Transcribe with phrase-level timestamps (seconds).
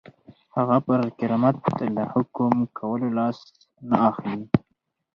[0.55, 1.57] هغه پر کرامت
[1.95, 3.37] له حکم کولو لاس
[3.89, 4.37] نه اخلي.